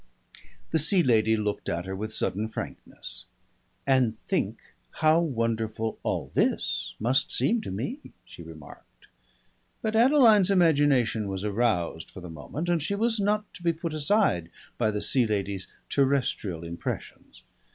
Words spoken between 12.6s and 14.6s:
and she was not to be put aside